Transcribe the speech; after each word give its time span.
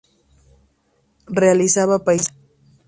Realizaba 1.27 2.03
paisajes. 2.03 2.33